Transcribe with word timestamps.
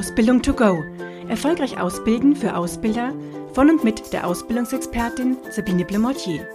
Ausbildung 0.00 0.40
to 0.40 0.54
go. 0.54 0.82
Erfolgreich 1.28 1.78
ausbilden 1.78 2.34
für 2.34 2.56
Ausbilder 2.56 3.12
von 3.52 3.68
und 3.68 3.84
mit 3.84 4.14
der 4.14 4.26
Ausbildungsexpertin 4.26 5.36
Sabine 5.50 5.84
Blemortier. 5.84 6.48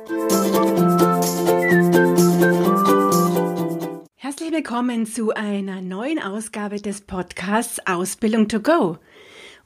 Herzlich 4.16 4.52
willkommen 4.52 5.06
zu 5.06 5.30
einer 5.36 5.80
neuen 5.84 6.18
Ausgabe 6.20 6.82
des 6.82 7.02
Podcasts 7.02 7.80
Ausbildung 7.86 8.48
to 8.48 8.62
go. 8.62 8.98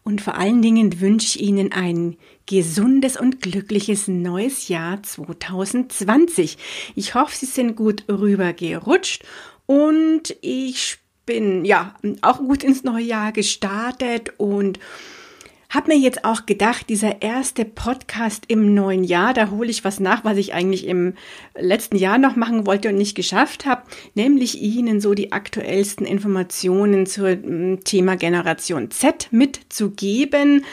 Und 0.03 0.19
vor 0.19 0.35
allen 0.35 0.61
Dingen 0.61 0.99
wünsche 0.99 1.39
ich 1.39 1.41
Ihnen 1.41 1.71
ein 1.71 2.17
gesundes 2.47 3.17
und 3.17 3.41
glückliches 3.41 4.09
neues 4.09 4.67
Jahr 4.67 5.01
2020. 5.01 6.57
Ich 6.95 7.15
hoffe, 7.15 7.33
Sie 7.33 7.45
sind 7.45 7.77
gut 7.77 8.03
rübergerutscht 8.09 9.23
und 9.67 10.35
ich 10.41 10.99
bin 11.29 11.63
ja 11.63 11.93
auch 12.23 12.39
gut 12.39 12.63
ins 12.63 12.83
neue 12.83 13.03
Jahr 13.03 13.31
gestartet 13.31 14.33
und 14.37 14.79
habe 15.69 15.89
mir 15.93 15.99
jetzt 15.99 16.25
auch 16.25 16.47
gedacht, 16.47 16.89
dieser 16.89 17.21
erste 17.21 17.65
Podcast 17.65 18.45
im 18.47 18.73
neuen 18.73 19.03
Jahr, 19.03 19.35
da 19.35 19.51
hole 19.51 19.69
ich 19.69 19.85
was 19.85 19.99
nach, 19.99 20.25
was 20.25 20.37
ich 20.37 20.55
eigentlich 20.55 20.87
im 20.87 21.13
letzten 21.55 21.97
Jahr 21.97 22.17
noch 22.17 22.35
machen 22.35 22.65
wollte 22.65 22.89
und 22.89 22.95
nicht 22.95 23.13
geschafft 23.13 23.67
habe, 23.67 23.83
nämlich 24.15 24.59
Ihnen 24.59 25.01
so 25.01 25.13
die 25.13 25.31
aktuellsten 25.31 26.03
Informationen 26.03 27.05
zum 27.05 27.83
Thema 27.83 28.15
Generation 28.15 28.89
Z 28.89 29.27
mitzugeben. 29.29 30.65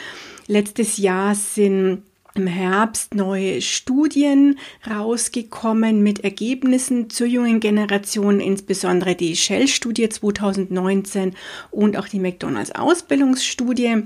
Letztes 0.47 0.97
Jahr 0.97 1.35
sind 1.35 2.01
im 2.37 2.47
Herbst 2.47 3.15
neue 3.15 3.61
Studien 3.61 4.59
rausgekommen 4.89 6.03
mit 6.03 6.23
Ergebnissen 6.23 7.09
zur 7.09 7.27
jungen 7.27 7.59
Generation, 7.59 8.39
insbesondere 8.39 9.15
die 9.15 9.35
Shell-Studie 9.35 10.09
2019 10.09 11.35
und 11.71 11.97
auch 11.97 12.07
die 12.07 12.19
McDonalds 12.19 12.71
Ausbildungsstudie. 12.71 14.03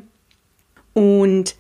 Und 0.93 1.55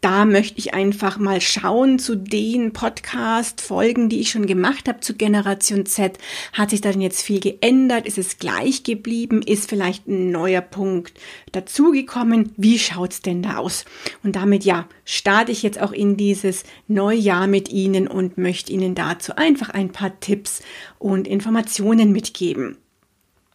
da 0.00 0.24
möchte 0.24 0.58
ich 0.58 0.74
einfach 0.74 1.18
mal 1.18 1.40
schauen 1.40 1.98
zu 1.98 2.16
den 2.16 2.72
Podcast-Folgen, 2.72 4.08
die 4.08 4.20
ich 4.20 4.30
schon 4.30 4.46
gemacht 4.46 4.88
habe 4.88 5.00
zu 5.00 5.14
Generation 5.14 5.86
Z. 5.86 6.18
Hat 6.52 6.70
sich 6.70 6.80
da 6.80 6.92
denn 6.92 7.00
jetzt 7.00 7.22
viel 7.22 7.40
geändert? 7.40 8.06
Ist 8.06 8.18
es 8.18 8.38
gleich 8.38 8.82
geblieben? 8.82 9.42
Ist 9.42 9.68
vielleicht 9.68 10.06
ein 10.06 10.30
neuer 10.30 10.60
Punkt 10.60 11.18
dazugekommen? 11.52 12.52
Wie 12.56 12.78
schaut's 12.78 13.22
denn 13.22 13.42
da 13.42 13.56
aus? 13.56 13.84
Und 14.22 14.36
damit 14.36 14.64
ja, 14.64 14.86
starte 15.04 15.52
ich 15.52 15.62
jetzt 15.62 15.80
auch 15.80 15.92
in 15.92 16.16
dieses 16.16 16.64
neue 16.86 17.18
Jahr 17.18 17.46
mit 17.46 17.70
Ihnen 17.70 18.06
und 18.06 18.38
möchte 18.38 18.72
Ihnen 18.72 18.94
dazu 18.94 19.34
einfach 19.36 19.70
ein 19.70 19.90
paar 19.90 20.20
Tipps 20.20 20.62
und 20.98 21.26
Informationen 21.26 22.12
mitgeben. 22.12 22.78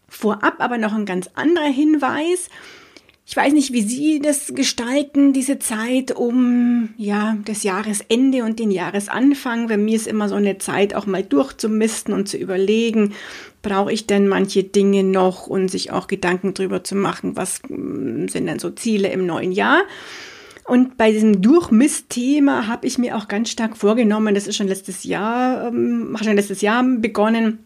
Vorab 0.07 0.55
aber 0.59 0.77
noch 0.77 0.93
ein 0.93 1.05
ganz 1.05 1.29
anderer 1.35 1.71
Hinweis. 1.71 2.49
Ich 3.31 3.37
weiß 3.37 3.53
nicht, 3.53 3.71
wie 3.71 3.81
Sie 3.81 4.19
das 4.19 4.53
gestalten, 4.55 5.31
diese 5.31 5.57
Zeit 5.57 6.11
um 6.11 6.89
ja 6.97 7.37
das 7.45 7.63
Jahresende 7.63 8.43
und 8.43 8.59
den 8.59 8.71
Jahresanfang. 8.71 9.69
Bei 9.69 9.77
mir 9.77 9.95
ist 9.95 10.05
immer 10.05 10.27
so 10.27 10.35
eine 10.35 10.57
Zeit, 10.57 10.93
auch 10.93 11.05
mal 11.05 11.23
durchzumisten 11.23 12.13
und 12.13 12.27
zu 12.27 12.35
überlegen, 12.35 13.13
brauche 13.61 13.93
ich 13.93 14.05
denn 14.05 14.27
manche 14.27 14.65
Dinge 14.65 15.05
noch 15.05 15.47
und 15.47 15.71
sich 15.71 15.91
auch 15.91 16.07
Gedanken 16.07 16.53
darüber 16.53 16.83
zu 16.83 16.95
machen, 16.95 17.37
was 17.37 17.61
hm, 17.65 18.27
sind 18.27 18.47
denn 18.47 18.59
so 18.59 18.69
Ziele 18.69 19.07
im 19.13 19.25
neuen 19.25 19.53
Jahr. 19.53 19.83
Und 20.65 20.97
bei 20.97 21.13
diesem 21.13 21.41
Durchmist-Thema 21.41 22.67
habe 22.67 22.85
ich 22.85 22.97
mir 22.97 23.15
auch 23.15 23.29
ganz 23.29 23.49
stark 23.49 23.77
vorgenommen, 23.77 24.35
das 24.35 24.45
ist 24.45 24.57
schon 24.57 24.67
letztes 24.67 25.05
Jahr, 25.05 25.69
ähm, 25.69 26.17
schon 26.21 26.35
letztes 26.35 26.59
Jahr 26.59 26.83
begonnen, 26.83 27.59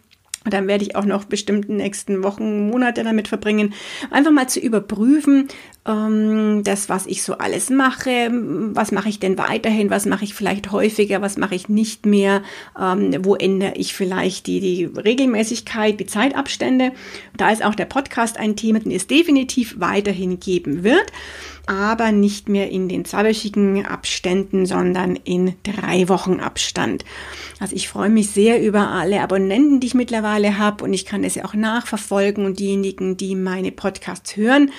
dann 0.53 0.67
werde 0.67 0.83
ich 0.83 0.95
auch 0.95 1.05
noch 1.05 1.25
bestimmt 1.25 1.69
nächsten 1.69 2.23
Wochen, 2.23 2.67
Monate 2.67 3.03
damit 3.03 3.27
verbringen, 3.27 3.73
einfach 4.11 4.31
mal 4.31 4.47
zu 4.47 4.59
überprüfen, 4.59 5.47
das, 5.85 6.89
was 6.89 7.05
ich 7.05 7.21
so 7.21 7.37
alles 7.37 7.69
mache, 7.69 8.31
was 8.73 8.91
mache 8.91 9.07
ich 9.07 9.19
denn 9.19 9.37
weiterhin, 9.37 9.91
was 9.91 10.07
mache 10.07 10.23
ich 10.23 10.33
vielleicht 10.33 10.71
häufiger, 10.71 11.21
was 11.21 11.37
mache 11.37 11.53
ich 11.53 11.69
nicht 11.69 12.07
mehr, 12.07 12.41
ähm, 12.79 13.15
wo 13.23 13.35
ändere 13.35 13.73
ich 13.75 13.93
vielleicht 13.93 14.47
die, 14.47 14.59
die 14.59 14.85
Regelmäßigkeit, 14.85 15.99
die 15.99 16.07
Zeitabstände. 16.07 16.91
Da 17.37 17.51
ist 17.51 17.63
auch 17.63 17.75
der 17.75 17.85
Podcast 17.85 18.37
ein 18.37 18.55
Thema, 18.55 18.79
den 18.79 18.91
es 18.91 19.05
definitiv 19.05 19.75
weiterhin 19.79 20.39
geben 20.39 20.83
wird 20.83 21.11
aber 21.67 22.11
nicht 22.11 22.47
mehr 22.47 22.69
in 22.69 22.89
den 22.89 23.05
zweiwöchigen 23.05 23.87
Abständen, 23.87 24.67
sondern 24.67 25.15
in 25.15 25.55
drei 25.63 26.07
Wochen 26.09 26.39
Abstand. 26.39 27.03
Also 27.59 27.75
ich 27.75 27.89
freue 27.89 28.09
mich 28.09 28.29
sehr 28.29 28.61
über 28.61 28.89
alle 28.89 29.21
Abonnenten, 29.21 29.79
die 29.79 29.87
ich 29.87 29.93
mittlerweile 29.95 30.59
habe 30.59 30.83
und 30.83 30.93
ich 30.93 31.05
kann 31.05 31.23
es 31.23 31.33
ja 31.35 31.45
auch 31.45 31.55
nachverfolgen 31.55 32.45
und 32.45 32.59
diejenigen, 32.59 33.17
die 33.17 33.35
meine 33.35 33.71
Podcasts 33.71 34.35
hören 34.35 34.71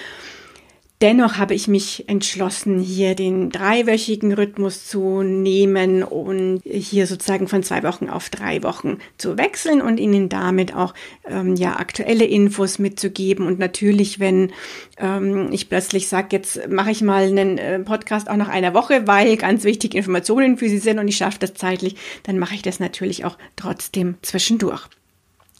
Dennoch 1.03 1.37
habe 1.37 1.53
ich 1.53 1.69
mich 1.69 2.09
entschlossen, 2.09 2.81
hier 2.81 3.15
den 3.15 3.51
dreiwöchigen 3.51 4.33
Rhythmus 4.33 4.87
zu 4.87 5.23
nehmen 5.23 6.03
und 6.03 6.63
hier 6.65 7.07
sozusagen 7.07 7.49
von 7.49 7.63
zwei 7.63 7.83
Wochen 7.83 8.09
auf 8.09 8.31
drei 8.31 8.63
Wochen 8.63 8.97
zu 9.19 9.37
wechseln 9.37 9.83
und 9.83 10.01
Ihnen 10.01 10.31
damit 10.31 10.75
auch 10.75 10.95
ähm, 11.29 11.55
ja 11.55 11.77
aktuelle 11.77 12.25
Infos 12.25 12.79
mitzugeben. 12.79 13.47
Und 13.47 13.59
natürlich, 13.59 14.21
wenn 14.21 14.53
ähm, 14.97 15.53
ich 15.53 15.69
plötzlich 15.69 16.09
sage, 16.09 16.29
jetzt 16.31 16.67
mache 16.71 16.93
ich 16.93 17.03
mal 17.03 17.25
einen 17.25 17.59
äh, 17.59 17.79
Podcast 17.81 18.31
auch 18.31 18.37
nach 18.37 18.49
einer 18.49 18.73
Woche, 18.73 19.07
weil 19.07 19.37
ganz 19.37 19.65
wichtige 19.65 19.99
Informationen 19.99 20.57
für 20.57 20.71
Sie 20.71 20.79
sind 20.79 20.99
und 20.99 21.09
ich 21.09 21.19
schaffe 21.19 21.39
das 21.41 21.53
zeitlich, 21.53 21.97
dann 22.23 22.39
mache 22.39 22.55
ich 22.55 22.63
das 22.63 22.81
natürlich 22.81 23.27
auch 23.27 23.37
trotzdem 23.55 24.15
zwischendurch. 24.23 24.89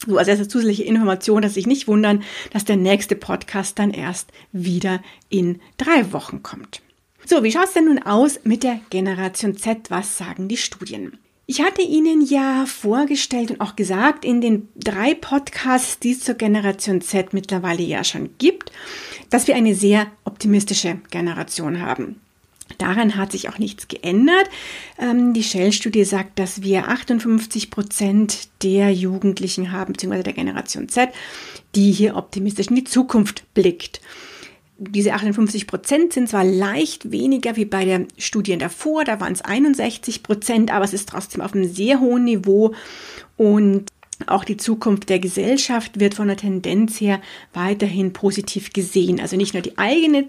So 0.05 0.17
als 0.17 0.27
erste 0.27 0.47
zusätzliche 0.47 0.83
Information, 0.83 1.41
dass 1.41 1.55
sich 1.55 1.67
nicht 1.67 1.87
wundern, 1.87 2.23
dass 2.51 2.65
der 2.65 2.77
nächste 2.77 3.15
Podcast 3.15 3.79
dann 3.79 3.91
erst 3.91 4.31
wieder 4.51 5.01
in 5.29 5.59
drei 5.77 6.11
Wochen 6.13 6.43
kommt. 6.43 6.81
So, 7.25 7.43
wie 7.43 7.51
schaut 7.51 7.65
es 7.65 7.73
denn 7.73 7.85
nun 7.85 8.03
aus 8.03 8.39
mit 8.43 8.63
der 8.63 8.79
Generation 8.89 9.57
Z? 9.57 9.89
Was 9.89 10.17
sagen 10.17 10.47
die 10.47 10.57
Studien? 10.57 11.17
Ich 11.49 11.61
hatte 11.61 11.81
Ihnen 11.81 12.21
ja 12.25 12.65
vorgestellt 12.65 13.51
und 13.51 13.61
auch 13.61 13.77
gesagt 13.77 14.25
in 14.25 14.41
den 14.41 14.67
drei 14.75 15.13
Podcasts, 15.13 15.97
die 15.97 16.11
es 16.11 16.19
zur 16.19 16.35
Generation 16.35 17.01
Z 17.01 17.33
mittlerweile 17.33 17.83
ja 17.83 18.03
schon 18.03 18.29
gibt, 18.37 18.71
dass 19.29 19.47
wir 19.47 19.55
eine 19.55 19.73
sehr 19.73 20.07
optimistische 20.25 20.99
Generation 21.09 21.81
haben. 21.81 22.21
Daran 22.77 23.15
hat 23.15 23.31
sich 23.31 23.49
auch 23.49 23.57
nichts 23.57 23.87
geändert. 23.87 24.49
Ähm, 24.99 25.33
die 25.33 25.43
Shell-Studie 25.43 26.03
sagt, 26.03 26.39
dass 26.39 26.61
wir 26.61 26.87
58 26.87 27.71
Prozent 27.71 28.49
der 28.63 28.91
Jugendlichen 28.91 29.71
haben, 29.71 29.93
beziehungsweise 29.93 30.23
der 30.23 30.33
Generation 30.33 30.89
Z, 30.89 31.09
die 31.75 31.91
hier 31.91 32.15
optimistisch 32.15 32.67
in 32.67 32.75
die 32.75 32.83
Zukunft 32.83 33.53
blickt. 33.53 34.01
Diese 34.79 35.13
58 35.13 35.65
Prozent 35.65 36.13
sind 36.13 36.29
zwar 36.29 36.43
leicht 36.43 37.11
weniger 37.11 37.55
wie 37.55 37.65
bei 37.65 37.83
der 37.83 38.05
Studien 38.17 38.59
davor, 38.59 39.05
da 39.05 39.19
waren 39.19 39.33
es 39.33 39.41
61 39.41 40.21
Prozent, 40.21 40.71
aber 40.71 40.85
es 40.85 40.93
ist 40.93 41.09
trotzdem 41.09 41.41
auf 41.41 41.53
einem 41.53 41.67
sehr 41.67 41.99
hohen 41.99 42.25
Niveau 42.25 42.75
und 43.37 43.85
auch 44.25 44.43
die 44.43 44.57
Zukunft 44.57 45.09
der 45.09 45.19
Gesellschaft 45.19 45.99
wird 45.99 46.15
von 46.15 46.27
der 46.27 46.37
Tendenz 46.37 46.99
her 46.99 47.21
weiterhin 47.53 48.13
positiv 48.13 48.73
gesehen. 48.73 49.19
Also 49.19 49.37
nicht 49.37 49.53
nur 49.53 49.61
die 49.61 49.77
eigene, 49.77 50.27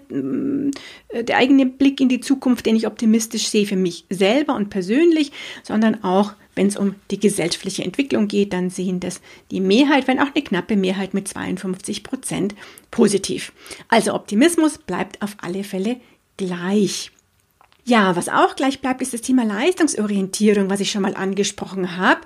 äh, 1.09 1.23
der 1.23 1.37
eigene 1.37 1.65
Blick 1.65 1.99
in 1.99 2.09
die 2.09 2.19
Zukunft, 2.19 2.67
den 2.67 2.75
ich 2.75 2.85
optimistisch 2.85 3.47
sehe 3.47 3.65
für 3.65 3.75
mich 3.75 4.05
selber 4.09 4.55
und 4.55 4.69
persönlich, 4.69 5.31
sondern 5.63 6.03
auch, 6.03 6.33
wenn 6.53 6.67
es 6.67 6.77
um 6.77 6.95
die 7.09 7.19
gesellschaftliche 7.19 7.83
Entwicklung 7.83 8.27
geht, 8.27 8.53
dann 8.53 8.69
sehen 8.69 8.99
das 8.99 9.21
die 9.49 9.61
Mehrheit, 9.61 10.07
wenn 10.07 10.19
auch 10.19 10.33
eine 10.35 10.43
knappe 10.43 10.75
Mehrheit 10.75 11.13
mit 11.13 11.27
52 11.27 12.03
Prozent 12.03 12.53
positiv. 12.91 13.51
Also 13.87 14.13
Optimismus 14.13 14.77
bleibt 14.77 15.21
auf 15.21 15.35
alle 15.41 15.63
Fälle 15.63 15.97
gleich. 16.37 17.11
Ja, 17.85 18.15
was 18.15 18.29
auch 18.29 18.55
gleich 18.55 18.81
bleibt, 18.81 19.01
ist 19.01 19.13
das 19.13 19.21
Thema 19.21 19.43
Leistungsorientierung, 19.45 20.69
was 20.69 20.79
ich 20.79 20.91
schon 20.91 21.01
mal 21.01 21.15
angesprochen 21.15 21.97
habe. 21.97 22.21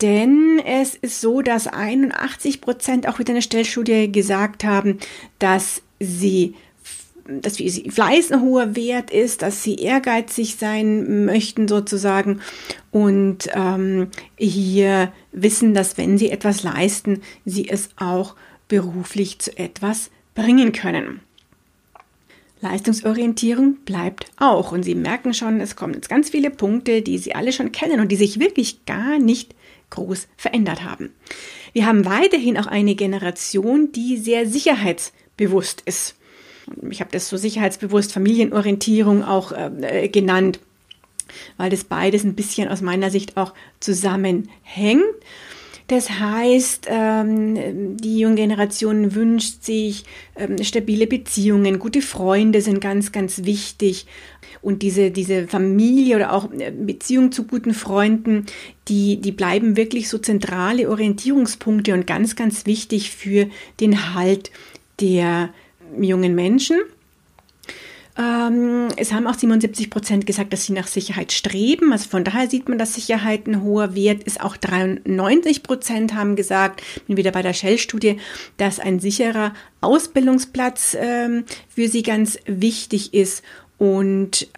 Denn 0.00 0.60
es 0.64 0.94
ist 0.94 1.20
so, 1.20 1.42
dass 1.42 1.66
81 1.66 2.60
Prozent 2.60 3.06
auch 3.06 3.18
wieder 3.18 3.32
eine 3.32 3.42
Stellstudie 3.42 4.10
gesagt 4.10 4.64
haben, 4.64 4.98
dass 5.38 5.82
sie 5.98 6.54
dass 7.42 7.58
Fleiß 7.58 8.32
ein 8.32 8.40
hoher 8.40 8.74
Wert 8.74 9.12
ist, 9.12 9.42
dass 9.42 9.62
sie 9.62 9.76
ehrgeizig 9.76 10.56
sein 10.56 11.26
möchten 11.26 11.68
sozusagen 11.68 12.40
und 12.90 13.48
ähm, 13.54 14.08
hier 14.36 15.12
wissen, 15.30 15.72
dass 15.72 15.96
wenn 15.96 16.18
sie 16.18 16.30
etwas 16.30 16.64
leisten, 16.64 17.22
sie 17.44 17.68
es 17.68 17.90
auch 17.96 18.34
beruflich 18.66 19.38
zu 19.38 19.56
etwas 19.56 20.10
bringen 20.34 20.72
können. 20.72 21.20
Leistungsorientierung 22.62 23.76
bleibt 23.86 24.26
auch 24.36 24.72
und 24.72 24.82
Sie 24.82 24.94
merken 24.94 25.32
schon, 25.32 25.60
es 25.60 25.76
kommen 25.76 25.94
jetzt 25.94 26.10
ganz 26.10 26.28
viele 26.30 26.50
Punkte, 26.50 27.00
die 27.00 27.16
Sie 27.16 27.34
alle 27.34 27.52
schon 27.52 27.72
kennen 27.72 28.00
und 28.00 28.12
die 28.12 28.16
sich 28.16 28.38
wirklich 28.38 28.84
gar 28.84 29.18
nicht 29.18 29.54
groß 29.90 30.28
verändert 30.36 30.82
haben. 30.82 31.12
Wir 31.72 31.86
haben 31.86 32.04
weiterhin 32.04 32.56
auch 32.56 32.66
eine 32.66 32.94
Generation, 32.94 33.92
die 33.92 34.16
sehr 34.16 34.46
sicherheitsbewusst 34.46 35.82
ist. 35.84 36.16
Ich 36.88 37.00
habe 37.00 37.10
das 37.10 37.28
so 37.28 37.36
sicherheitsbewusst 37.36 38.12
Familienorientierung 38.12 39.24
auch 39.24 39.52
äh, 39.52 40.08
genannt, 40.08 40.60
weil 41.56 41.70
das 41.70 41.84
beides 41.84 42.24
ein 42.24 42.34
bisschen 42.34 42.68
aus 42.68 42.80
meiner 42.80 43.10
Sicht 43.10 43.36
auch 43.36 43.54
zusammenhängt. 43.80 45.04
Das 45.90 46.08
heißt, 46.08 46.86
ähm, 46.88 47.96
die 47.96 48.20
junge 48.20 48.36
Generation 48.36 49.12
wünscht 49.16 49.64
sich 49.64 50.04
ähm, 50.36 50.62
stabile 50.62 51.08
Beziehungen, 51.08 51.80
gute 51.80 52.00
Freunde 52.00 52.60
sind 52.60 52.80
ganz, 52.80 53.10
ganz 53.10 53.42
wichtig. 53.42 54.06
Und 54.62 54.82
diese, 54.82 55.10
diese 55.10 55.48
Familie 55.48 56.14
oder 56.14 56.32
auch 56.32 56.48
äh, 56.52 56.70
Beziehung 56.70 57.32
zu 57.32 57.44
guten 57.44 57.74
Freunden, 57.74 58.46
die, 58.86 59.20
die 59.20 59.32
bleiben 59.32 59.76
wirklich 59.76 60.08
so 60.08 60.18
zentrale 60.18 60.88
Orientierungspunkte 60.88 61.92
und 61.92 62.06
ganz, 62.06 62.36
ganz 62.36 62.66
wichtig 62.66 63.10
für 63.10 63.48
den 63.80 64.14
Halt 64.14 64.52
der 65.00 65.50
jungen 66.00 66.36
Menschen. 66.36 66.76
Ähm, 68.18 68.88
es 68.96 69.12
haben 69.12 69.26
auch 69.26 69.34
77 69.34 69.90
Prozent 69.90 70.26
gesagt, 70.26 70.52
dass 70.52 70.64
sie 70.64 70.72
nach 70.72 70.86
Sicherheit 70.86 71.32
streben. 71.32 71.92
Also 71.92 72.08
von 72.08 72.24
daher 72.24 72.48
sieht 72.48 72.68
man, 72.68 72.78
dass 72.78 72.94
Sicherheit 72.94 73.46
ein 73.46 73.62
hoher 73.62 73.94
Wert 73.94 74.24
ist. 74.24 74.40
Auch 74.40 74.56
93 74.56 75.62
Prozent 75.62 76.14
haben 76.14 76.36
gesagt, 76.36 76.82
bin 77.06 77.16
wieder 77.16 77.32
bei 77.32 77.42
der 77.42 77.52
Shell-Studie, 77.52 78.18
dass 78.56 78.80
ein 78.80 79.00
sicherer 79.00 79.54
Ausbildungsplatz 79.80 80.96
ähm, 80.98 81.44
für 81.68 81.88
sie 81.88 82.02
ganz 82.02 82.38
wichtig 82.46 83.14
ist. 83.14 83.42
Und 83.78 84.48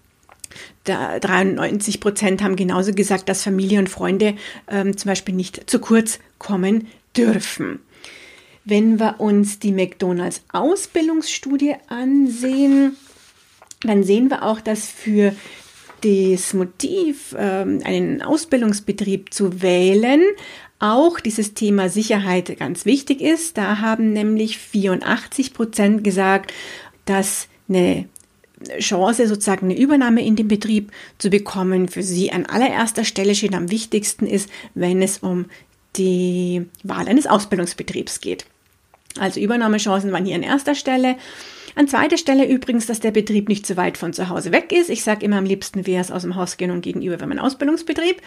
93 0.85 2.01
Prozent 2.01 2.43
haben 2.43 2.57
genauso 2.57 2.93
gesagt, 2.93 3.29
dass 3.29 3.45
Familie 3.45 3.79
und 3.79 3.89
Freunde 3.89 4.35
ähm, 4.69 4.97
zum 4.97 5.09
Beispiel 5.09 5.35
nicht 5.35 5.71
zu 5.71 5.79
kurz 5.79 6.19
kommen 6.39 6.89
dürfen. 7.17 7.81
Wenn 8.65 9.01
wir 9.01 9.21
uns 9.21 9.59
die 9.59 9.73
McDonalds 9.73 10.43
Ausbildungsstudie 10.53 11.75
ansehen, 11.89 12.97
dann 13.85 14.05
sehen 14.05 14.31
wir 14.31 14.43
auch, 14.45 14.61
dass 14.61 14.87
für 14.87 15.35
das 16.03 16.55
Motiv, 16.55 17.35
ähm, 17.39 17.81
einen 17.85 18.23
Ausbildungsbetrieb 18.23 19.33
zu 19.33 19.63
wählen, 19.63 20.23
auch 20.79 21.21
dieses 21.21 21.55
Thema 21.55 21.89
Sicherheit 21.89 22.59
ganz 22.59 22.85
wichtig 22.85 23.21
ist. 23.21 23.57
Da 23.57 23.79
haben 23.79 24.13
nämlich 24.13 24.59
84 24.59 25.55
Prozent 25.55 26.03
gesagt, 26.03 26.53
dass 27.05 27.47
eine 27.69 28.07
Chance, 28.79 29.27
sozusagen 29.27 29.67
eine 29.67 29.79
Übernahme 29.79 30.25
in 30.25 30.37
den 30.37 30.49
Betrieb 30.49 30.91
zu 31.19 31.31
bekommen, 31.31 31.89
für 31.89 32.03
sie 32.03 32.33
an 32.33 32.47
allererster 32.47 33.05
Stelle 33.05 33.35
steht, 33.35 33.55
am 33.55 33.71
wichtigsten 33.71 34.27
ist, 34.27 34.49
wenn 34.75 35.03
es 35.03 35.19
um 35.19 35.47
die 35.97 36.67
Wahl 36.83 37.09
eines 37.09 37.27
Ausbildungsbetriebs 37.27 38.21
geht. 38.21 38.47
Also 39.19 39.41
Übernahmechancen 39.41 40.11
waren 40.13 40.25
hier 40.25 40.37
an 40.37 40.43
erster 40.43 40.75
Stelle. 40.75 41.17
An 41.75 41.89
zweiter 41.89 42.19
Stelle 42.19 42.47
übrigens, 42.47 42.87
dass 42.87 43.01
der 43.01 43.11
Betrieb 43.11 43.49
nicht 43.49 43.67
zu 43.67 43.77
weit 43.77 43.97
von 43.97 44.13
zu 44.13 44.29
Hause 44.29 44.53
weg 44.53 44.73
ist. 44.73 44.91
Ich 44.91 45.03
sage 45.03 45.25
immer, 45.25 45.37
am 45.37 45.45
liebsten 45.45 45.87
wäre 45.87 46.01
es 46.01 46.11
aus 46.11 46.23
dem 46.23 46.37
Haus 46.37 46.57
gehen 46.57 46.71
und 46.71 46.83
gegenüber 46.83 47.19
wäre 47.19 47.29
mein 47.29 47.39
Ausbildungsbetrieb. 47.39 48.21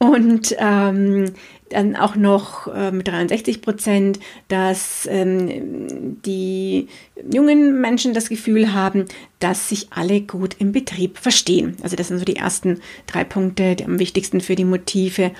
Und 0.00 0.54
ähm, 0.60 1.32
dann 1.70 1.96
auch 1.96 2.14
noch 2.14 2.68
äh, 2.68 2.92
mit 2.92 3.08
63 3.08 3.62
Prozent, 3.62 4.20
dass 4.46 5.08
ähm, 5.10 6.22
die 6.24 6.86
jungen 7.30 7.80
Menschen 7.80 8.14
das 8.14 8.28
Gefühl 8.28 8.72
haben, 8.72 9.06
dass 9.40 9.68
sich 9.68 9.88
alle 9.90 10.20
gut 10.20 10.54
im 10.60 10.70
Betrieb 10.70 11.18
verstehen. 11.18 11.76
Also 11.82 11.96
das 11.96 12.08
sind 12.08 12.18
so 12.18 12.24
die 12.24 12.36
ersten 12.36 12.80
drei 13.06 13.24
Punkte, 13.24 13.74
die 13.74 13.84
am 13.84 13.98
wichtigsten 13.98 14.40
für 14.40 14.54
die 14.54 14.64
Motive 14.64 15.32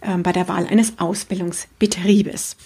äh, 0.00 0.16
bei 0.22 0.32
der 0.32 0.48
Wahl 0.48 0.66
eines 0.66 0.98
Ausbildungsbetriebes. 0.98 2.56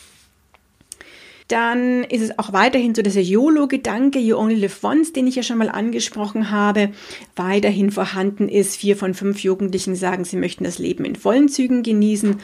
Dann 1.50 2.05
ist 2.05 2.23
es 2.23 2.38
auch 2.38 2.52
weiterhin 2.52 2.94
so 2.94 3.02
dieser 3.02 3.20
YOLO-Gedanke, 3.20 4.20
You 4.20 4.37
Only 4.37 4.55
Live 4.55 4.85
Once, 4.85 5.12
den 5.12 5.26
ich 5.26 5.35
ja 5.35 5.43
schon 5.43 5.58
mal 5.58 5.69
angesprochen 5.69 6.52
habe, 6.52 6.91
weiterhin 7.35 7.91
vorhanden 7.91 8.49
ist. 8.49 8.76
Vier 8.76 8.97
von 8.97 9.14
fünf 9.14 9.41
Jugendlichen 9.41 9.97
sagen, 9.97 10.25
sie 10.25 10.37
möchten 10.37 10.62
das 10.62 10.79
Leben 10.79 11.05
in 11.05 11.17
vollen 11.17 11.49
Zügen 11.49 11.82
genießen. 11.82 12.37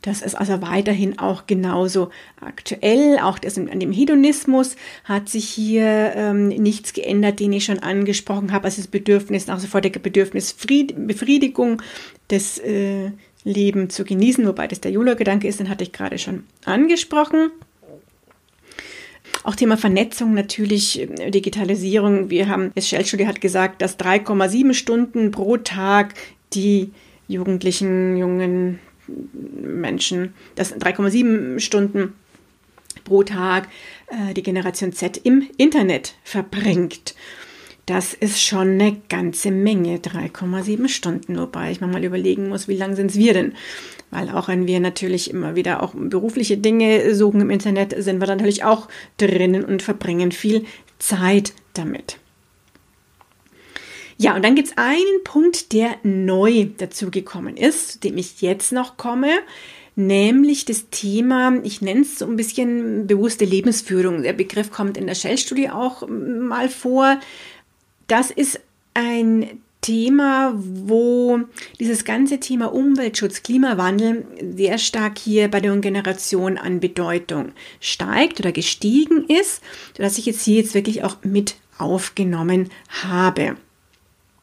Das 0.00 0.22
ist 0.22 0.36
also 0.36 0.62
weiterhin 0.62 1.18
auch 1.18 1.48
genauso 1.48 2.10
aktuell. 2.40 3.18
Auch 3.18 3.40
das, 3.40 3.58
an 3.58 3.80
dem 3.80 3.90
Hedonismus 3.90 4.76
hat 5.02 5.28
sich 5.28 5.48
hier 5.48 6.12
ähm, 6.14 6.50
nichts 6.50 6.92
geändert, 6.92 7.40
den 7.40 7.52
ich 7.52 7.64
schon 7.64 7.80
angesprochen 7.80 8.52
habe. 8.52 8.66
Also 8.66 8.80
das 8.80 8.86
Bedürfnis 8.86 9.48
nach 9.48 9.58
sofortiger 9.58 9.98
Bedürfnisbefriedigung 9.98 11.82
des 12.30 12.58
äh, 12.58 13.10
Leben 13.42 13.90
zu 13.90 14.04
genießen, 14.04 14.46
wobei 14.46 14.68
das 14.68 14.80
der 14.80 14.92
Jula-Gedanke 14.92 15.48
ist, 15.48 15.58
den 15.58 15.68
hatte 15.68 15.82
ich 15.82 15.90
gerade 15.90 16.18
schon 16.18 16.44
angesprochen. 16.64 17.50
Auch 19.44 19.56
Thema 19.56 19.76
Vernetzung 19.76 20.34
natürlich, 20.34 21.08
Digitalisierung. 21.28 22.30
Wir 22.30 22.48
haben, 22.48 22.70
das 22.74 22.88
Shell-Studie 22.88 23.26
hat 23.26 23.40
gesagt, 23.40 23.82
dass 23.82 23.98
3,7 23.98 24.72
Stunden 24.74 25.30
pro 25.32 25.56
Tag 25.56 26.14
die 26.54 26.92
Jugendlichen, 27.26 28.16
jungen 28.16 28.78
Menschen, 29.60 30.34
das 30.54 30.74
3,7 30.76 31.58
Stunden 31.58 32.12
pro 33.04 33.22
Tag 33.24 33.68
äh, 34.08 34.34
die 34.34 34.42
Generation 34.42 34.92
Z 34.92 35.16
im 35.24 35.48
Internet 35.56 36.14
verbringt. 36.22 37.14
Das 37.86 38.14
ist 38.14 38.40
schon 38.40 38.80
eine 38.80 38.96
ganze 39.08 39.50
Menge, 39.50 39.96
3,7 39.96 40.88
Stunden, 40.88 41.36
wobei 41.36 41.72
ich 41.72 41.80
mir 41.80 41.88
mal 41.88 42.04
überlegen 42.04 42.48
muss, 42.48 42.68
wie 42.68 42.76
lang 42.76 42.94
sind 42.94 43.10
es 43.10 43.16
wir 43.16 43.34
denn? 43.34 43.54
Weil 44.12 44.28
auch 44.28 44.46
wenn 44.46 44.66
wir 44.66 44.78
natürlich 44.78 45.30
immer 45.30 45.56
wieder 45.56 45.82
auch 45.82 45.94
berufliche 45.94 46.58
Dinge 46.58 47.14
suchen 47.14 47.40
im 47.40 47.50
Internet, 47.50 47.94
sind 47.96 48.20
wir 48.20 48.28
natürlich 48.28 48.62
auch 48.62 48.88
drinnen 49.16 49.64
und 49.64 49.82
verbringen 49.82 50.32
viel 50.32 50.66
Zeit 50.98 51.54
damit. 51.72 52.18
Ja, 54.18 54.36
und 54.36 54.44
dann 54.44 54.54
gibt 54.54 54.68
es 54.68 54.76
einen 54.76 55.24
Punkt, 55.24 55.72
der 55.72 55.96
neu 56.02 56.66
dazugekommen 56.76 57.56
ist, 57.56 57.92
zu 57.92 57.98
dem 58.00 58.18
ich 58.18 58.42
jetzt 58.42 58.70
noch 58.70 58.98
komme, 58.98 59.30
nämlich 59.96 60.66
das 60.66 60.90
Thema, 60.90 61.58
ich 61.64 61.80
nenne 61.80 62.02
es 62.02 62.18
so 62.18 62.26
ein 62.26 62.36
bisschen 62.36 63.06
bewusste 63.06 63.46
Lebensführung. 63.46 64.22
Der 64.22 64.34
Begriff 64.34 64.70
kommt 64.70 64.98
in 64.98 65.06
der 65.06 65.14
Shell-Studie 65.14 65.70
auch 65.70 66.06
mal 66.06 66.68
vor. 66.68 67.18
Das 68.08 68.30
ist 68.30 68.60
ein 68.92 69.62
Thema, 69.82 70.54
wo 70.56 71.40
dieses 71.78 72.04
ganze 72.04 72.40
Thema 72.40 72.72
Umweltschutz, 72.72 73.42
Klimawandel 73.42 74.24
sehr 74.56 74.78
stark 74.78 75.18
hier 75.18 75.48
bei 75.48 75.60
der 75.60 75.76
Generation 75.76 76.56
an 76.56 76.80
Bedeutung 76.80 77.52
steigt 77.80 78.40
oder 78.40 78.52
gestiegen 78.52 79.26
ist, 79.26 79.60
sodass 79.96 80.18
ich 80.18 80.26
jetzt 80.26 80.42
hier 80.42 80.56
jetzt 80.56 80.74
wirklich 80.74 81.04
auch 81.04 81.16
mit 81.24 81.56
aufgenommen 81.78 82.70
habe. 83.02 83.56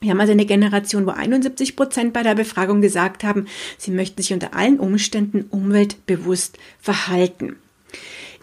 Wir 0.01 0.11
haben 0.11 0.19
also 0.19 0.33
eine 0.33 0.45
Generation, 0.45 1.05
wo 1.05 1.11
71 1.11 1.75
Prozent 1.75 2.13
bei 2.13 2.23
der 2.23 2.35
Befragung 2.35 2.81
gesagt 2.81 3.23
haben, 3.23 3.47
sie 3.77 3.91
möchten 3.91 4.21
sich 4.21 4.33
unter 4.33 4.53
allen 4.53 4.79
Umständen 4.79 5.45
umweltbewusst 5.49 6.57
verhalten. 6.79 7.55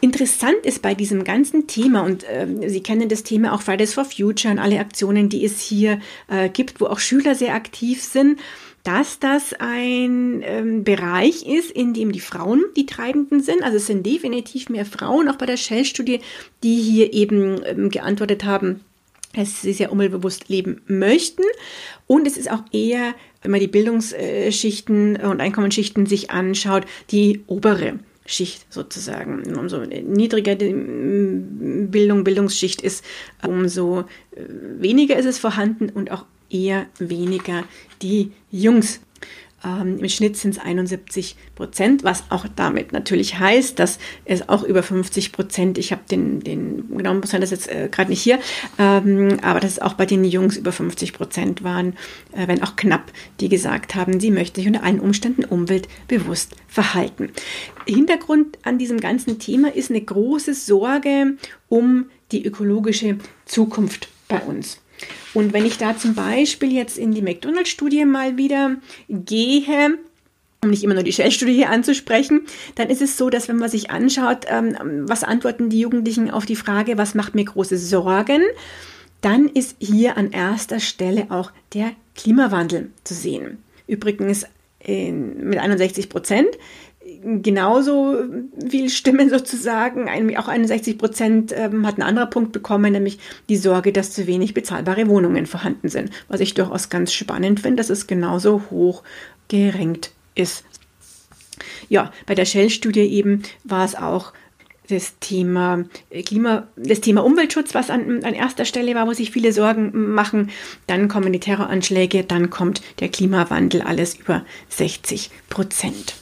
Interessant 0.01 0.65
ist 0.65 0.83
bei 0.83 0.95
diesem 0.95 1.25
ganzen 1.25 1.67
Thema, 1.67 2.03
und 2.03 2.25
äh, 2.25 2.69
Sie 2.69 2.83
kennen 2.83 3.09
das 3.09 3.23
Thema 3.23 3.55
auch 3.55 3.63
Fridays 3.63 3.95
for 3.95 4.05
Future 4.05 4.53
und 4.53 4.59
alle 4.59 4.79
Aktionen, 4.79 5.29
die 5.29 5.45
es 5.45 5.61
hier 5.61 6.01
äh, 6.29 6.49
gibt, 6.51 6.81
wo 6.81 6.87
auch 6.87 6.99
Schüler 6.99 7.35
sehr 7.35 7.55
aktiv 7.55 8.03
sind, 8.03 8.39
dass 8.85 9.19
das 9.19 9.53
ein 9.59 10.43
ähm, 10.45 10.85
Bereich 10.85 11.45
ist, 11.45 11.73
in 11.73 11.93
dem 11.93 12.13
die 12.13 12.21
Frauen 12.21 12.63
die 12.77 12.87
Treibenden 12.87 13.41
sind. 13.41 13.65
Also 13.65 13.79
es 13.79 13.87
sind 13.87 14.07
definitiv 14.07 14.69
mehr 14.69 14.87
Frauen, 14.87 15.29
auch 15.29 15.37
bei 15.37 15.47
der 15.47 15.57
Shell-Studie, 15.57 16.21
die 16.63 16.77
hier 16.77 17.13
eben 17.13 17.61
ähm, 17.65 17.89
geantwortet 17.89 18.45
haben, 18.45 18.81
dass 19.35 19.63
sie 19.63 19.73
sehr 19.73 19.91
umweltbewusst 19.91 20.49
leben 20.49 20.83
möchten. 20.87 21.43
Und 22.07 22.29
es 22.29 22.37
ist 22.37 22.51
auch 22.51 22.63
eher, 22.71 23.15
wenn 23.43 23.51
man 23.51 23.61
die 23.61 23.67
Bildungsschichten 23.67 25.17
und 25.17 25.41
Einkommensschichten 25.41 26.07
sich 26.07 26.31
anschaut, 26.31 26.85
die 27.11 27.43
obere 27.49 27.99
Schicht 28.27 28.73
sozusagen. 28.73 29.57
Umso 29.57 29.79
niedriger 29.85 30.55
die 30.55 30.73
Bildung, 30.73 32.25
Bildungsschicht 32.25 32.83
ist, 32.83 33.05
umso 33.47 34.01
äh, 34.01 34.05
weniger 34.79 35.17
ist 35.17 35.27
es 35.27 35.39
vorhanden 35.39 35.91
und 35.91 36.11
auch 36.11 36.25
eher 36.51 36.87
weniger 36.99 37.65
die 38.03 38.33
Jungs. 38.51 39.01
Ähm, 39.67 39.99
Im 39.99 40.09
Schnitt 40.09 40.37
sind 40.37 40.53
es 40.53 40.59
71 40.59 41.37
Prozent, 41.55 42.05
was 42.05 42.25
auch 42.31 42.47
damit 42.55 42.93
natürlich 42.93 43.39
heißt, 43.39 43.79
dass 43.79 43.99
es 44.25 44.49
auch 44.49 44.63
über 44.63 44.83
50 44.83 45.33
Prozent, 45.33 45.79
ich 45.79 45.93
habe 45.93 46.03
den, 46.11 46.41
den 46.41 46.97
genauen 46.97 47.21
Prozent 47.21 47.43
das 47.43 47.51
jetzt 47.51 47.69
äh, 47.69 47.89
gerade 47.91 48.11
nicht 48.11 48.23
hier, 48.23 48.39
ähm, 48.79 49.39
aber 49.43 49.61
dass 49.61 49.73
es 49.73 49.79
auch 49.81 49.95
bei 49.95 50.07
den 50.07 50.25
Jungs 50.25 50.57
über 50.57 50.73
50 50.73 51.13
Prozent 51.13 51.65
waren, 51.65 51.95
äh, 52.33 52.47
wenn 52.47 52.63
auch 52.63 52.77
knapp, 52.77 53.13
die 53.41 53.49
gesagt 53.49 53.95
haben, 53.95 54.21
sie 54.21 54.31
möchten 54.31 54.61
sich 54.61 54.67
unter 54.67 54.85
allen 54.85 55.01
Umständen 55.01 55.45
umweltbewusst 55.45 56.55
verhalten. 56.69 57.31
Hintergrund 57.87 58.59
an 58.63 58.79
diesem 58.79 59.01
ganzen 59.01 59.39
Thema 59.39 59.75
ist 59.75 59.91
eine 59.91 60.01
große 60.01 60.55
Sorge 60.55 61.37
um 61.69 62.07
die 62.33 62.45
ökologische 62.45 63.19
Zukunft 63.45 64.09
bei 64.29 64.41
uns. 64.41 64.81
Und 65.35 65.53
wenn 65.53 65.67
ich 65.67 65.79
da 65.79 65.97
zum 65.97 66.15
Beispiel 66.15 66.73
jetzt 66.73 66.97
in 66.97 67.13
die 67.13 67.23
McDonald's-Studie 67.23 68.05
mal 68.05 68.37
wieder 68.37 68.77
gehe, 69.09 69.99
um 70.63 70.71
nicht 70.71 70.83
immer 70.83 70.95
nur 70.95 71.03
die 71.03 71.13
Shell-Studie 71.13 71.55
hier 71.55 71.71
anzusprechen, 71.71 72.43
dann 72.75 72.89
ist 72.89 73.03
es 73.03 73.17
so, 73.17 73.31
dass 73.31 73.49
wenn 73.49 73.59
man 73.59 73.69
sich 73.69 73.91
anschaut, 73.91 74.47
ähm, 74.49 74.77
was 75.09 75.25
antworten 75.25 75.69
die 75.69 75.81
Jugendlichen 75.81 76.31
auf 76.31 76.47
die 76.47 76.57
Frage, 76.57 76.99
was 76.99 77.15
macht 77.15 77.35
mir 77.35 77.45
große 77.45 77.77
Sorgen, 77.77 78.43
dann 79.21 79.49
ist 79.49 79.77
hier 79.79 80.17
an 80.17 80.31
erster 80.31 80.81
Stelle 80.81 81.27
auch 81.31 81.53
der 81.75 81.93
Klimawandel 82.15 82.91
zu 83.05 83.15
sehen. 83.15 83.59
Übrigens 83.87 84.47
in, 84.81 85.49
mit 85.49 85.59
61 85.59 86.09
Prozent 86.09 86.49
genauso 87.43 88.17
viel 88.69 88.91
Stimmen 88.91 89.31
sozusagen. 89.31 90.09
Auch 90.37 90.49
61 90.49 90.99
Prozent 90.99 91.53
ähm, 91.57 91.87
hat 91.87 91.99
ein 91.99 92.03
anderer 92.03 92.27
Punkt 92.27 92.53
bekommen, 92.53 92.93
nämlich 92.93 93.19
die 93.49 93.57
Sorge, 93.57 93.93
dass 93.93 94.13
zu 94.13 94.27
wenig 94.27 94.55
bezahlbare 94.55 95.09
Wohnungen 95.09 95.47
vorhanden 95.47 95.89
sind. 95.89 96.11
Was 96.29 96.41
ich 96.41 96.55
durchaus 96.55 96.89
ganz 96.89 97.13
spannend 97.13 97.61
finde, 97.61 97.77
dass 97.77 97.91
es 97.91 98.07
genauso 98.07 98.63
hoch 98.71 99.03
gerankt 99.49 100.13
ist. 100.35 100.65
Ja, 101.89 102.13
bei 102.27 102.35
der 102.35 102.45
Shell-Studie 102.45 103.01
eben 103.01 103.43
war 103.65 103.85
es 103.85 103.95
auch 103.95 104.33
das 104.89 105.19
Thema 105.19 105.85
äh, 106.11 106.23
Klima, 106.23 106.69
das 106.77 107.01
Thema 107.01 107.25
Umweltschutz, 107.25 107.75
was 107.75 107.91
an, 107.91 108.23
an 108.25 108.35
erster 108.35 108.65
Stelle 108.65 108.95
war, 108.95 109.07
wo 109.07 109.13
sich 109.13 109.31
viele 109.31 109.53
Sorgen 109.53 110.13
machen. 110.13 110.51
Dann 110.87 111.09
kommen 111.09 111.33
die 111.33 111.41
Terroranschläge, 111.41 112.23
dann 112.23 112.51
kommt 112.51 112.83
der 113.01 113.09
Klimawandel, 113.09 113.83
alles 113.83 114.15
über 114.15 114.45
60 114.69 115.31
Prozent. 115.49 116.15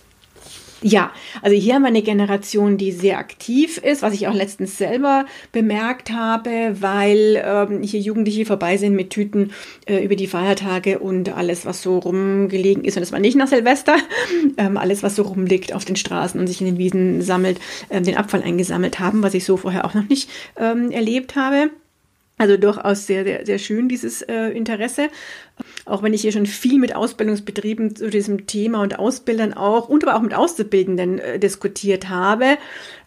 Ja, 0.87 1.13
also 1.41 1.57
hier 1.57 1.77
haben 1.77 1.83
wir 1.83 1.89
eine 1.89 2.03
Generation, 2.03 2.77
die 2.77 2.93
sehr 2.93 3.17
aktiv 3.17 3.79
ist, 3.79 4.03
was 4.03 4.13
ich 4.13 4.29
auch 4.29 4.35
letztens 4.35 4.77
selber 4.77 5.25
bemerkt 5.51 6.11
habe, 6.11 6.77
weil 6.79 7.43
ähm, 7.43 7.83
hier 7.83 8.01
Jugendliche 8.01 8.45
vorbei 8.45 8.77
sind 8.77 8.95
mit 8.95 9.09
Tüten 9.09 9.53
äh, 9.87 10.05
über 10.05 10.15
die 10.15 10.27
Feiertage 10.27 10.99
und 10.99 11.31
alles, 11.31 11.65
was 11.65 11.81
so 11.81 11.97
rumgelegen 11.97 12.85
ist. 12.85 12.99
Und 12.99 13.01
das 13.01 13.13
war 13.13 13.19
nicht 13.19 13.35
nach 13.35 13.49
Silvester, 13.49 13.97
ähm, 14.59 14.77
alles, 14.77 15.03
was 15.03 15.17
so 15.17 15.23
rumliegt 15.23 15.73
auf 15.73 15.87
den 15.87 15.97
Straßen 15.97 16.39
und 16.39 16.49
sich 16.49 16.61
in 16.61 16.67
den 16.67 16.77
Wiesen 16.77 17.23
sammelt, 17.23 17.61
äh, 17.89 18.03
den 18.03 18.19
Abfall 18.19 18.43
eingesammelt 18.43 18.99
haben, 19.01 19.23
was 19.23 19.33
ich 19.33 19.47
so 19.47 19.57
vorher 19.57 19.87
auch 19.87 19.95
noch 19.95 20.07
nicht 20.11 20.29
ähm, 20.59 20.91
erlebt 20.91 21.35
habe. 21.35 21.71
Also 22.37 22.57
durchaus 22.57 23.07
sehr, 23.07 23.23
sehr, 23.25 23.47
sehr 23.47 23.59
schön, 23.59 23.89
dieses 23.89 24.23
äh, 24.23 24.49
Interesse. 24.49 25.09
Auch 25.85 26.03
wenn 26.03 26.13
ich 26.13 26.23
hier 26.23 26.33
schon 26.33 26.47
viel 26.47 26.81
mit 26.81 26.97
Ausbildungsbetrieben 26.97 27.95
zu 27.95 28.11
diesem 28.11 28.47
Thema 28.47 28.83
und 28.83 28.99
Ausbildern 28.99 29.55
auch 29.55 29.89
und 29.89 30.05
aber 30.05 30.17
auch 30.17 30.23
mit 30.23 30.35
Auszubildenden 30.35 31.21
äh, 31.21 31.39
diskutiert 31.39 32.09
habe, 32.09 32.59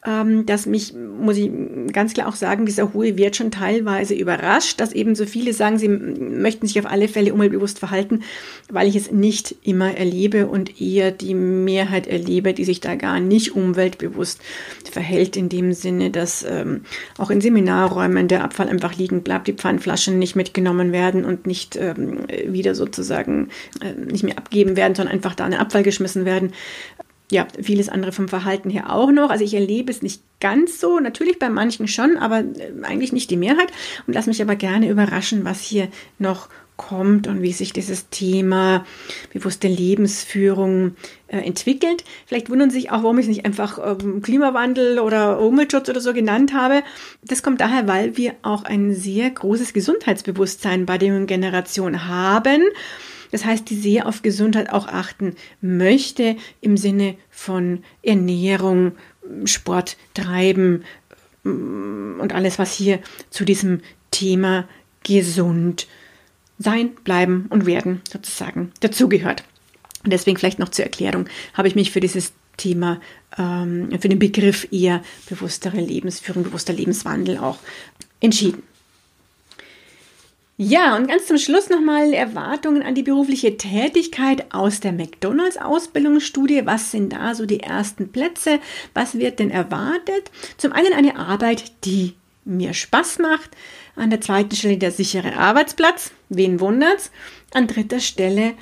ähm, 0.06 0.46
dass 0.46 0.66
mich, 0.66 0.94
muss 0.94 1.38
ich 1.38 1.50
ganz 1.92 2.14
klar 2.14 2.28
auch 2.28 2.36
sagen, 2.36 2.66
dieser 2.66 2.94
hohe 2.94 3.18
Wert 3.18 3.36
schon 3.36 3.52
teilweise 3.52 4.14
überrascht, 4.14 4.80
dass 4.80 4.94
eben 4.94 5.16
so 5.16 5.26
viele 5.26 5.54
sagen, 5.54 5.78
sie 5.78 5.90
möchten 5.90 6.68
sich 6.68 6.80
auf 6.80 6.86
alle 6.86 7.08
Fälle 7.08 7.34
umweltbewusst 7.34 7.80
verhalten, 7.80 8.22
weil 8.70 8.88
ich 8.88 8.96
es 8.96 9.12
nicht 9.12 9.56
immer 9.64 9.96
erlebe 9.96 10.48
und 10.48 10.80
eher 10.80 11.12
die 11.12 11.34
Mehrheit 11.34 12.08
erlebe, 12.08 12.54
die 12.54 12.66
sich 12.66 12.80
da 12.80 12.96
gar 12.96 13.20
nicht 13.20 13.56
umweltbewusst 13.56 14.42
verhält, 14.92 15.36
in 15.36 15.50
dem 15.50 15.74
Sinne, 15.74 16.12
dass 16.12 16.46
ähm, 16.48 16.82
auch 17.18 17.30
in 17.30 17.42
Seminarräumen 17.42 18.28
der 18.28 18.44
Abfall 18.44 18.70
einfach 18.70 18.96
liegen 18.96 19.24
bleibt, 19.24 19.48
die 19.48 19.54
Pfandflaschen 19.54 20.20
nicht 20.20 20.36
mitgenommen 20.36 20.92
werden 20.92 21.26
und 21.26 21.48
nicht 21.48 21.76
ähm, 21.76 22.20
wieder 22.46 22.76
sozusagen 22.76 23.50
äh, 23.82 23.94
nicht 23.94 24.24
mehr 24.24 24.38
abgeben 24.38 24.76
werden, 24.76 24.96
sondern 24.96 25.16
einfach 25.16 25.36
da 25.36 25.46
in 25.46 25.52
den 25.52 25.60
Abfall 25.60 25.84
geschmissen 25.84 26.26
werden 26.26 26.54
ja, 27.30 27.48
vieles 27.62 27.90
andere 27.90 28.12
vom 28.12 28.28
Verhalten 28.28 28.70
her 28.70 28.94
auch 28.94 29.12
noch. 29.12 29.30
Also 29.30 29.44
ich 29.44 29.54
erlebe 29.54 29.92
es 29.92 30.02
nicht 30.02 30.22
ganz 30.40 30.80
so, 30.80 31.00
natürlich 31.00 31.40
bei 31.40 31.50
manchen 31.50 31.88
schon, 31.88 32.18
aber 32.18 32.40
äh, 32.40 32.72
eigentlich 32.84 33.12
nicht 33.12 33.30
die 33.30 33.38
Mehrheit. 33.38 33.72
Und 34.06 34.14
lass 34.14 34.28
mich 34.28 34.42
aber 34.42 34.56
gerne 34.56 34.90
überraschen, 34.90 35.44
was 35.44 35.62
hier 35.62 35.90
noch 36.20 36.50
kommt 36.78 37.28
und 37.28 37.42
wie 37.42 37.52
sich 37.52 37.74
dieses 37.74 38.10
Thema 38.10 38.86
bewusste 39.34 39.68
Lebensführung 39.68 40.96
äh, 41.28 41.40
entwickelt. 41.40 42.06
Vielleicht 42.28 42.50
wundern 42.50 42.70
Sie 42.70 42.80
sich 42.80 42.92
auch, 42.92 43.04
warum 43.04 43.18
ich 43.18 43.26
es 43.26 43.30
nicht 43.30 43.46
einfach 43.46 43.80
ähm, 44.00 44.22
Klimawandel 44.22 45.00
oder 45.00 45.40
Umweltschutz 45.40 45.90
oder 45.90 46.00
so 46.00 46.14
genannt 46.14 46.54
habe. 46.54 46.84
Das 47.24 47.42
kommt 47.44 47.60
daher, 47.62 47.88
weil 47.88 48.16
wir 48.16 48.36
auch 48.44 48.64
ein 48.64 48.94
sehr 48.94 49.30
großes 49.32 49.74
Gesundheitsbewusstsein 49.74 50.86
bei 50.86 51.00
der 51.00 51.20
Generation 51.26 52.08
haben 52.08 52.62
das 53.32 53.46
heißt, 53.46 53.70
die 53.70 53.76
sehr 53.76 54.08
auf 54.08 54.22
Gesundheit 54.22 54.72
auch 54.72 54.88
achten 54.88 55.36
möchte 55.62 56.38
im 56.62 56.78
Sinne 56.78 57.16
von 57.30 57.84
Ernährung, 58.02 58.94
Sport 59.46 59.98
treiben 60.14 60.84
mm, 61.44 62.20
und 62.20 62.34
alles, 62.34 62.60
was 62.60 62.74
hier 62.74 63.00
zu 63.30 63.46
diesem 63.46 63.82
Thema 64.12 64.68
gesund 65.04 65.88
sein, 66.60 66.92
bleiben 67.04 67.48
und 67.50 67.66
werden 67.66 68.02
sozusagen 68.12 68.72
dazugehört. 68.80 69.44
Deswegen 70.06 70.38
vielleicht 70.38 70.60
noch 70.60 70.70
zur 70.70 70.86
Erklärung 70.86 71.28
habe 71.54 71.68
ich 71.68 71.76
mich 71.76 71.92
für 71.92 72.00
dieses 72.00 72.34
Thema, 72.56 73.00
ähm, 73.38 73.90
für 74.00 74.10
den 74.10 74.20
Begriff 74.20 74.68
eher 74.72 75.04
bewusstere 75.30 75.80
Lebensführung, 75.80 76.44
bewusster 76.44 76.74
Lebenswandel 76.74 77.38
auch 77.38 77.60
entschieden. 78.20 78.64
Ja, 80.60 80.96
und 80.96 81.08
ganz 81.08 81.28
zum 81.28 81.38
Schluss 81.38 81.70
nochmal 81.70 82.14
Erwartungen 82.14 82.82
an 82.82 82.96
die 82.96 83.04
berufliche 83.04 83.58
Tätigkeit 83.58 84.52
aus 84.52 84.80
der 84.80 84.92
McDonalds 84.92 85.60
Ausbildungsstudie. 85.60 86.66
Was 86.66 86.90
sind 86.90 87.14
da 87.14 87.36
so 87.36 87.46
die 87.46 87.60
ersten 87.60 88.12
Plätze? 88.12 88.60
Was 88.96 89.20
wird 89.20 89.38
denn 89.38 89.52
erwartet? 89.52 90.32
Zum 90.58 90.72
einen 90.74 90.94
eine 90.94 91.16
Arbeit, 91.18 91.86
die 91.86 92.16
mir 92.44 92.74
Spaß 92.74 93.20
macht. 93.20 93.52
An 93.96 94.10
der 94.10 94.20
zweiten 94.20 94.56
Stelle 94.56 94.80
der 94.80 94.90
sichere 94.90 95.38
Arbeitsplatz. 95.38 96.10
Wen 96.30 96.60
wundert's? 96.60 97.12
An 97.54 97.68
dritter 97.68 98.00
Stelle 98.00 98.56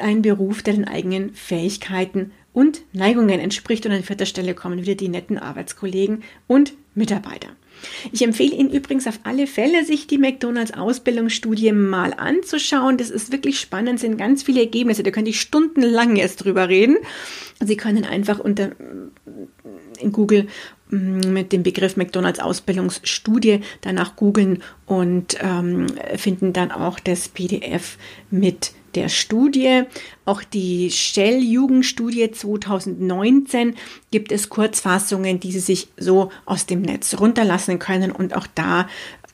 ein 0.00 0.22
Beruf, 0.22 0.62
der 0.62 0.74
den 0.74 0.88
eigenen 0.88 1.34
Fähigkeiten 1.34 2.32
und 2.52 2.82
Neigungen 2.92 3.40
entspricht. 3.40 3.86
Und 3.86 3.92
an 3.92 4.02
vierter 4.02 4.26
Stelle 4.26 4.54
kommen 4.54 4.82
wieder 4.82 4.94
die 4.94 5.08
netten 5.08 5.38
Arbeitskollegen 5.38 6.22
und 6.46 6.74
Mitarbeiter. 6.94 7.48
Ich 8.12 8.22
empfehle 8.22 8.54
Ihnen 8.54 8.70
übrigens 8.70 9.06
auf 9.06 9.20
alle 9.22 9.46
Fälle, 9.46 9.84
sich 9.84 10.06
die 10.06 10.18
McDonalds 10.18 10.74
Ausbildungsstudie 10.74 11.72
mal 11.72 12.12
anzuschauen. 12.12 12.98
Das 12.98 13.10
ist 13.10 13.32
wirklich 13.32 13.58
spannend, 13.58 14.00
sind 14.00 14.18
ganz 14.18 14.42
viele 14.42 14.60
Ergebnisse. 14.60 15.02
Da 15.02 15.10
könnte 15.10 15.30
ich 15.30 15.40
stundenlang 15.40 16.16
jetzt 16.16 16.44
drüber 16.44 16.68
reden. 16.68 16.96
Sie 17.60 17.76
können 17.76 18.04
einfach 18.04 18.38
unter 18.38 18.72
in 19.98 20.12
Google 20.12 20.48
mm, 20.90 21.32
mit 21.32 21.52
dem 21.52 21.62
Begriff 21.62 21.96
McDonalds 21.96 22.40
Ausbildungsstudie 22.40 23.60
danach 23.80 24.16
googeln 24.16 24.62
und 24.86 25.38
ähm, 25.40 25.86
finden 26.16 26.52
dann 26.52 26.72
auch 26.72 26.98
das 26.98 27.28
PDF 27.28 27.96
mit 28.30 28.72
der 28.94 29.08
Studie. 29.08 29.82
Auch 30.24 30.42
die 30.42 30.90
Shell-Jugendstudie 30.90 32.30
2019 32.30 33.76
gibt 34.10 34.32
es 34.32 34.48
Kurzfassungen, 34.48 35.40
die 35.40 35.52
Sie 35.52 35.60
sich 35.60 35.88
so 35.96 36.30
aus 36.46 36.66
dem 36.66 36.82
Netz 36.82 37.18
runterlassen 37.18 37.78
können. 37.78 38.12
Und 38.12 38.34
auch 38.34 38.46
da 38.54 38.88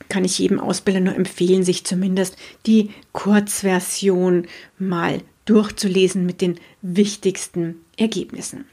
kann 0.09 0.25
ich 0.25 0.39
jedem 0.39 0.59
Ausbilder 0.59 0.99
nur 0.99 1.15
empfehlen, 1.15 1.63
sich 1.63 1.83
zumindest 1.83 2.37
die 2.65 2.91
Kurzversion 3.13 4.47
mal 4.79 5.21
durchzulesen 5.45 6.25
mit 6.25 6.41
den 6.41 6.59
wichtigsten 6.81 7.81
Ergebnissen. 7.97 8.65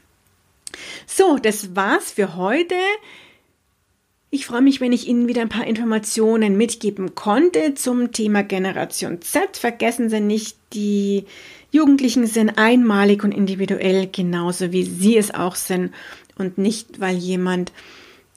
So, 1.07 1.37
das 1.37 1.75
war's 1.75 2.11
für 2.11 2.35
heute. 2.35 2.75
Ich 4.35 4.47
freue 4.47 4.61
mich, 4.61 4.81
wenn 4.81 4.91
ich 4.91 5.07
Ihnen 5.07 5.29
wieder 5.29 5.41
ein 5.41 5.47
paar 5.47 5.65
Informationen 5.65 6.57
mitgeben 6.57 7.15
konnte 7.15 7.73
zum 7.73 8.11
Thema 8.11 8.43
Generation 8.43 9.21
Z. 9.21 9.55
Vergessen 9.55 10.09
Sie 10.09 10.19
nicht, 10.19 10.57
die 10.73 11.23
Jugendlichen 11.71 12.27
sind 12.27 12.57
einmalig 12.57 13.23
und 13.23 13.31
individuell, 13.31 14.09
genauso 14.11 14.73
wie 14.73 14.83
Sie 14.83 15.15
es 15.15 15.33
auch 15.33 15.55
sind. 15.55 15.93
Und 16.37 16.57
nicht, 16.57 16.99
weil 16.99 17.15
jemand 17.15 17.71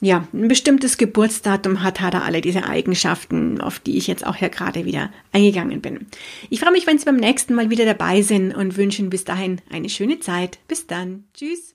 ja, 0.01 0.29
ein 0.33 0.47
bestimmtes 0.47 0.99
Geburtsdatum 0.99 1.83
hat, 1.83 2.01
hat 2.01 2.15
er 2.15 2.25
alle 2.25 2.43
diese 2.43 2.69
Eigenschaften, 2.69 3.61
auf 3.61 3.81
die 3.81 3.99
ich 3.99 4.07
jetzt 4.07 4.25
auch 4.25 4.37
hier 4.37 4.51
gerade 4.51 4.85
wieder 4.85 5.11
eingegangen 5.33 5.81
bin. 5.81 6.07
Ich 6.49 6.61
freue 6.61 6.71
mich, 6.71 6.87
wenn 6.87 6.99
Sie 6.99 7.07
beim 7.07 7.17
nächsten 7.17 7.55
Mal 7.55 7.71
wieder 7.71 7.87
dabei 7.87 8.23
sind 8.23 8.55
und 8.55 8.77
wünsche 8.77 9.03
Ihnen 9.03 9.11
bis 9.11 9.25
dahin 9.25 9.61
eine 9.69 9.89
schöne 9.89 10.21
Zeit. 10.21 10.61
Bis 10.69 10.87
dann. 10.87 11.25
Tschüss. 11.35 11.75